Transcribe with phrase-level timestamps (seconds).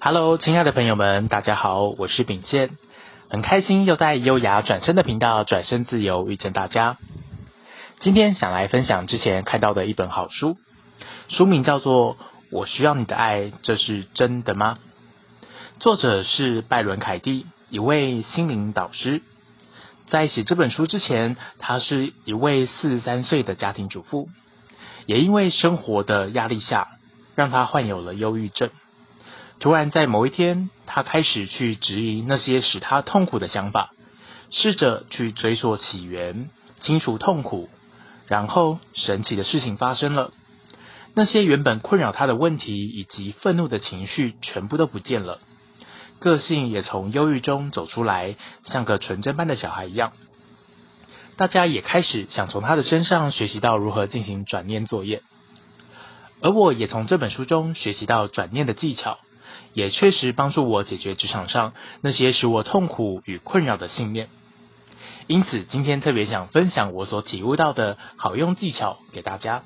[0.00, 2.70] Hello，亲爱的朋友们，大家好，我是秉健，
[3.28, 6.98] 很开心又在优雅转身的频道转身自由遇见大家。
[7.98, 10.56] 今天想来分享之前看到的一本好书，
[11.28, 12.14] 书名叫做
[12.52, 14.78] 《我需要你的爱，这是真的吗》？
[15.80, 19.20] 作者是拜伦凯蒂，一位心灵导师。
[20.06, 24.28] 在写这本书之前，她是一位四十三岁的家庭主妇，
[25.06, 26.86] 也因为生活的压力下，
[27.34, 28.70] 让她患有了忧郁症。
[29.60, 33.90] 突然在某一天，他开始去质疑那些使他痛苦的想法，
[34.50, 37.68] 试着去追溯起源，清除痛苦。
[38.26, 40.32] 然后神奇的事情发生了，
[41.14, 45.40] 那些原本困扰他的问题以及愤怒的情绪全部都不见了。
[46.20, 50.12] 个性也从忧郁中走出来，像个纯真般的小孩一样。
[51.36, 55.22] 大家也开始想从他的身上学习到如何进行转念作业，
[56.42, 59.18] 而我也从这本书中学习到转念的技巧，
[59.72, 64.28] 也确实帮助我解决职场上那些使我痛苦与困扰的信念。
[65.26, 69.62] 因此，今天特别想分享我所体悟到的好用技巧给大家。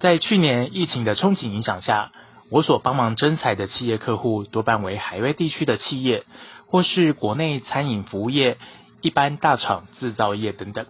[0.00, 2.12] 在去年疫情的冲击影响下，
[2.50, 6.24] 我所帮忙征才的企业客户多半为海外地区的企业，
[6.66, 8.58] 或是国内餐饮服务业、
[9.00, 10.86] 一般大厂制造业等等。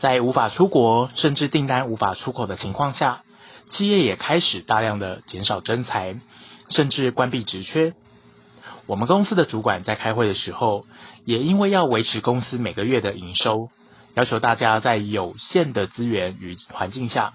[0.00, 3.22] 在无法出国，甚至订单无法出口的情况下，
[3.70, 6.16] 企业也开始大量的减少征才，
[6.70, 7.94] 甚至关闭职缺。
[8.86, 10.84] 我们公司的主管在开会的时候，
[11.24, 13.70] 也因为要维持公司每个月的营收，
[14.14, 17.32] 要求大家在有限的资源与环境下，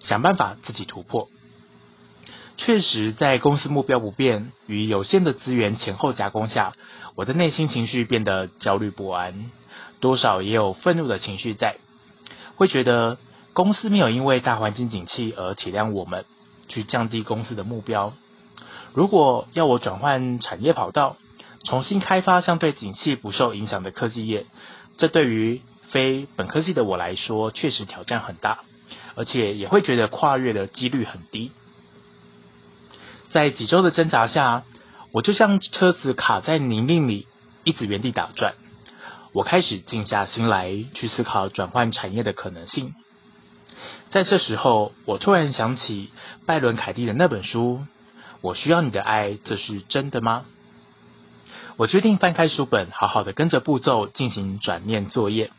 [0.00, 1.28] 想办法自己突破。
[2.58, 6.74] 确实，在公司目标不变与有限的资源前后夹攻下，
[7.16, 9.50] 我的内心情绪变得焦虑不安，
[10.00, 11.78] 多少也有愤怒的情绪在，
[12.56, 13.16] 会觉得
[13.52, 16.24] 公司没有因为大环境景气而体谅我们，
[16.68, 18.14] 去降低公司的目标。
[18.94, 21.16] 如果要我转换产业跑道，
[21.64, 24.46] 重新开发相对景气不受影响的科技业，
[24.96, 28.60] 这对于非本科系的我来说，确实挑战很大，
[29.14, 31.52] 而且也会觉得跨越的几率很低。
[33.30, 34.64] 在几周的挣扎下，
[35.12, 37.26] 我就像车子卡在泥泞里，
[37.64, 38.54] 一直原地打转。
[39.32, 42.94] 我开始静下心来，去思考转换产业的可能性。
[44.10, 46.10] 在这时候，我突然想起
[46.46, 47.80] 拜伦凯蒂的那本书
[48.40, 50.44] 《我需要你的爱，这是真的吗》？
[51.76, 55.50] 我决定翻开书本，好好的跟着步骤进行转念作业，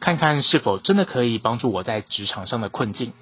[0.00, 3.12] 看看是否真的可以帮助我在职场上的困境。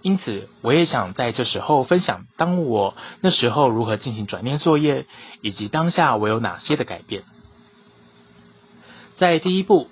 [0.00, 5.06] 因此，我也想在这时候分享，当我那时候如何进行转念作业，
[5.42, 7.22] 以及当下我有哪些的改变。
[9.18, 9.88] 在第一步，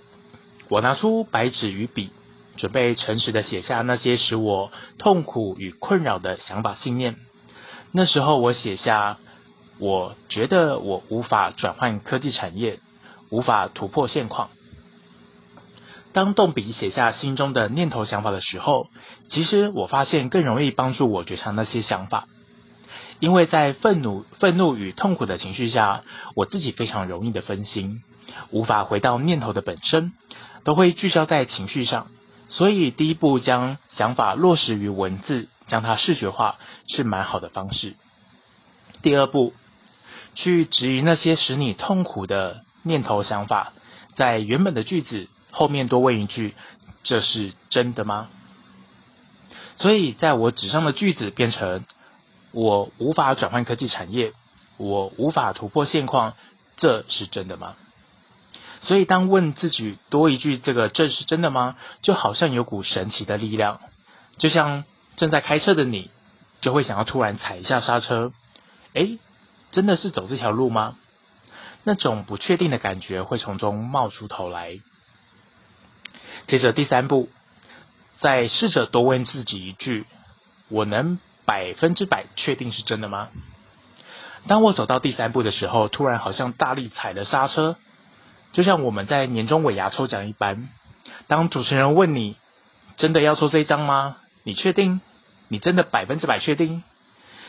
[0.68, 2.10] 我拿出白纸与笔，
[2.60, 7.16] 准备诚实的写下那些使我痛苦与困扰的想法信念。
[7.90, 9.16] 那时候，我写下，
[9.78, 12.78] 我觉得我无法转换科技产业，
[13.30, 14.50] 无法突破现况。
[16.12, 18.88] 当动笔写下心中的念头想法的时候，
[19.30, 22.26] 其实我发现更容易帮助我觉察那些想法，
[23.20, 26.02] 因为在愤怒、愤怒与痛苦的情绪下，
[26.34, 28.02] 我自己非常容易的分心，
[28.50, 30.12] 无法回到念头的本身，
[30.62, 32.08] 都会聚焦在情绪上。
[32.50, 37.94] 所以第一步将想法落实于文字，将它视觉化是蛮好的方式。
[39.00, 39.54] 第二步，
[40.34, 43.72] 去质疑那些使你痛苦的念头想法，
[44.16, 45.28] 在原本的句子。
[45.52, 46.54] 后面多问一句
[47.02, 48.28] ：“这是真的吗？”
[49.74, 51.84] 所以，在我纸上的句子变成
[52.54, 54.32] ：“我无法转换科技产业，
[54.76, 56.34] 我无法突破现况，
[56.76, 57.74] 这是真的吗？”
[58.82, 63.80] 所以，当问自己多一句“这个这是真的吗”，就好像有股神奇的力量，
[64.38, 64.84] 就像
[65.16, 66.10] 正在开车的你，
[66.62, 68.32] 就会想要突然踩一下刹车。
[68.94, 69.18] 诶，
[69.70, 70.96] 真的是走这条路吗？
[71.84, 74.80] 那种不确定的感觉会从中冒出头来。
[76.46, 77.28] 接着第三步，
[78.18, 80.06] 再试着多问自己一句：
[80.68, 83.28] 我能百分之百确定是真的吗？
[84.46, 87.76] 当我走到第三步的时候，突然好像大力踩了刹车，
[88.52, 90.68] 就像我们在年终尾牙抽奖一般。
[91.28, 92.36] 当主持人问你：
[92.96, 94.16] 真的要抽这一张吗？
[94.42, 95.00] 你确定？
[95.48, 96.82] 你真的百分之百确定？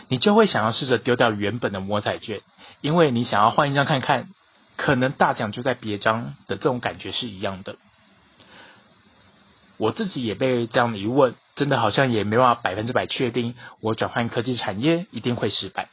[0.07, 2.41] 你就会想要试着丢掉原本的摸彩券，
[2.81, 4.29] 因为你想要换一张看看，
[4.75, 7.77] 可能大奖就在别张的这种感觉是一样的。
[9.77, 15.87] 我自己也被这样一问，真的好像也没办法百分之百确定，我转换科技产业一定会失败。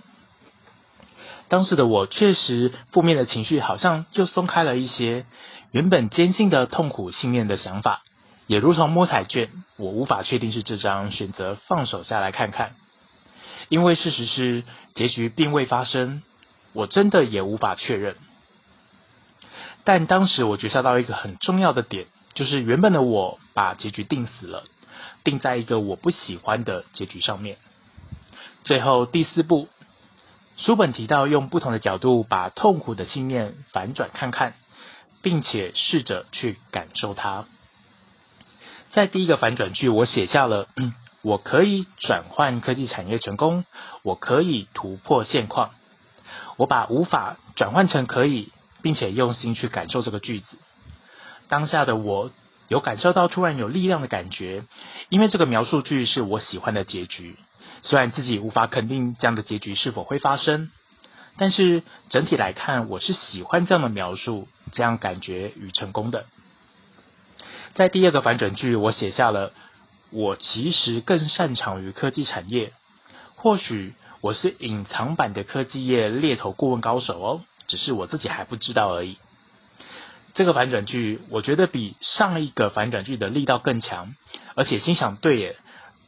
[1.49, 5.25] 当时的我确实负面的情绪好像就松开了一些，
[5.73, 8.03] 原本坚信的痛苦信念的想法，
[8.47, 12.75] 也如同摸彩券，我无法确定是这张，选择放手下来看看。
[13.71, 14.62] 因为事实是
[14.95, 16.23] 结局并未发生，
[16.73, 18.17] 我真的也无法确认。
[19.85, 24.65] 但当时我觉察到一个很重要的点，就是原本的我把结局定死了，
[25.25, 27.56] 定在一个我不喜欢的结局上面。
[28.65, 29.69] 最后第四步，
[30.59, 34.55] 书本提到用不同的角度把痛苦的信念反转看看，
[35.23, 37.47] 并且试着去感受它。
[38.91, 40.67] 在第一个反转句，我写下了。
[41.23, 43.65] 我可以转换科技产业成功，
[44.03, 45.71] 我可以突破现况。
[46.57, 48.53] 我把无法转换成可以，
[48.83, 50.57] 并且用心去感受这个句子。
[51.49, 52.31] 当下的我
[52.67, 54.65] 有感受到突然有力量的感觉，
[55.09, 57.37] 因为这个描述句是我喜欢的结局。
[57.83, 60.71] 虽然自己无法肯定这样的结局是否会发生，
[61.37, 66.27] 但是整体来看，我是喜欢这样的描述，这样感觉与成功的。
[67.75, 69.53] 在第二个反转句，我写下了。
[70.11, 72.73] 我其实更擅长于科技产业，
[73.37, 73.93] 或许
[74.23, 79.19] 我是隐藏版的科技业猎头顾问高手哦，只是我自己还不知道而已。
[80.33, 84.15] 这个反转句，我觉得比上一个反转句的力道更强，
[84.55, 85.57] 而且心想对耶，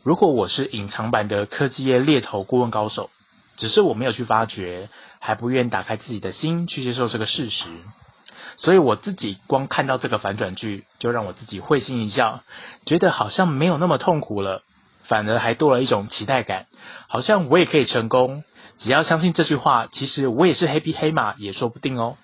[0.02, 3.10] 如果我是隐藏版的科技业猎头顾问高手，
[3.56, 4.88] 只是我没有去发掘，
[5.18, 7.66] 还不愿打开自己的心去接受这个事实。
[8.56, 12.42] 所以我自己光看到这个反转句，就让我自己会心一笑，
[12.86, 14.62] 觉得好像没有那么痛苦了，
[15.04, 16.66] 反而还多了一种期待感，
[17.06, 18.42] 好像我也可以成功，
[18.78, 22.16] 只要相信这句话，其实我也是黑匹黑马也说不定哦。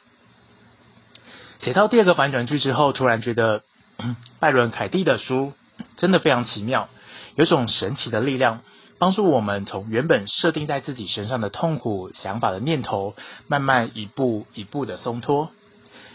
[1.58, 3.62] 写到第二个反转句之后，突然觉得
[4.40, 5.52] 拜伦凯蒂的书
[5.96, 6.88] 真的非常奇妙，
[7.36, 8.62] 有种神奇的力量，
[8.98, 13.14] 帮助我们从原本设定在自己身上的痛苦想法的念头，
[13.46, 15.50] 慢慢一步一步的松脱。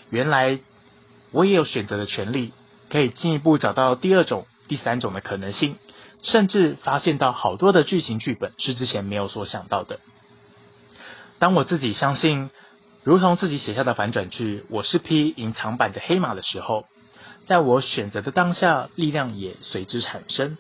[0.10, 0.60] 原来
[1.32, 2.54] 我也有选择的权利，
[2.90, 5.76] 可以进一步找到第二种、第三种的可能性，
[6.24, 10.00] 甚至发现到好多的剧情剧本是之前没有所想到的。
[11.38, 12.50] 当我自己相信，
[13.04, 16.86] 如同自己写下的反转剧，我是匹隐藏版的黑马的时候，
[17.46, 20.58] 在我选择的当下，力量也随之产生。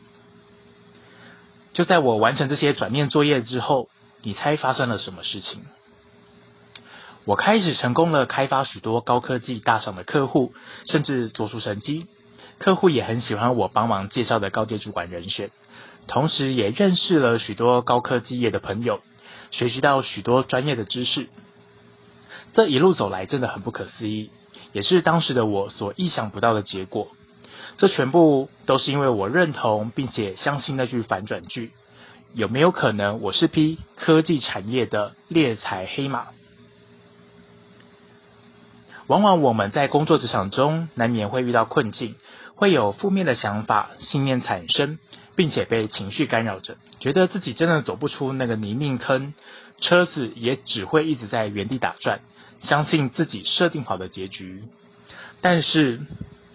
[1.73, 3.89] 就在我完成这些转念作业之后，
[4.21, 5.61] 你猜发生了什么事情？
[7.23, 10.53] 我开始成功了，开发许多高科技大厂的客户，
[10.87, 12.07] 甚至做出成绩。
[12.57, 15.49] 客户也很喜欢我帮忙介绍的高阶主管人选，
[16.07, 19.01] 同时也认识了许多高科技业的朋友，
[19.51, 21.27] 学习到许多专业的知识。
[22.53, 24.29] 这一路走来真的很不可思议，
[24.73, 27.07] 也是当时的我所意想不到的结果。
[27.77, 31.71] 这全部都是因为我认同并且相信那句反转句：
[32.33, 36.27] 有没有可能我是匹科技产业的猎才黑马？
[39.07, 42.15] 往往我们在工作职场中，难免会遇到困境，
[42.55, 44.99] 会有负面的想法、信念产生，
[45.35, 49.33] 并且被情绪干扰着，觉得自己真的走不出那个泥泞坑，
[49.81, 52.21] 车子也只会一直在原地打转，
[52.61, 54.63] 相信自己设定好的结局。
[55.41, 55.99] 但是，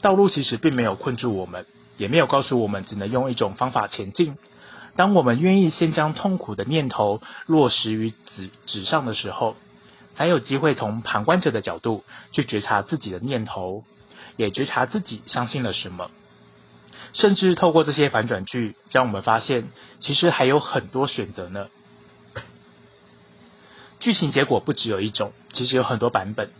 [0.06, 1.67] 道路其实并没有困住我们，
[1.97, 4.38] 也没有告诉我们只能用一种方法前进。
[4.94, 9.56] 当我们愿意先将痛苦的念头落实于纸纸上的时候，
[10.14, 13.82] 才有机会从旁观者的角度去觉察自己的念头，
[14.37, 16.12] 也觉察自己相信了什么，
[17.12, 21.67] 甚至透过这些反转句，让我们发现其实还有很多选择呢。
[23.99, 26.52] 剧情结果不只有一种，其实有很多版本，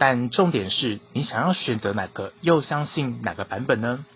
[0.00, 4.06] 但重点是你想要选择哪个，又相信哪个版本呢？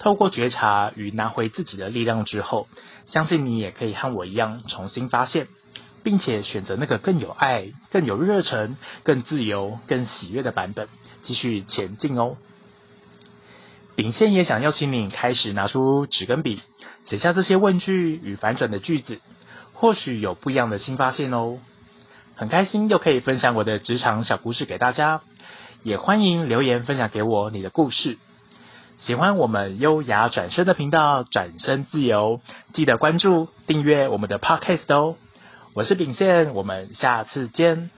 [0.00, 2.66] 透过觉察与拿回自己的力量之后，
[3.06, 5.46] 相信你也可以和我一样重新发现。
[6.02, 10.86] 并且选择那个更有爱、更有热忱、更自由、更喜悦的版本，
[11.22, 12.36] 继续前进哦。
[13.96, 16.60] 秉宪也想邀请你开始拿出纸跟笔，
[17.06, 19.18] 写下这些问句与反转的句子，
[19.72, 21.58] 或许有不一样的新发现哦。
[22.36, 25.20] 很开心又可以分享我的职场小故事给大家，
[25.82, 28.18] 也欢迎留言分享给我你的故事。
[28.98, 32.40] 喜欢我们优雅转身的频道，转身自由，
[32.72, 35.16] 记得关注订阅我们的 Podcast 哦。
[35.74, 37.90] 我是秉宪，我们下次见。